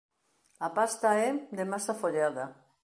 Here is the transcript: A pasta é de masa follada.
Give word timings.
A 0.67 0.67
pasta 0.77 1.09
é 1.27 1.29
de 1.57 1.63
masa 1.71 1.93
follada. 2.01 2.45